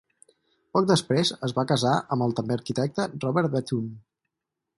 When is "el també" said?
2.29-2.57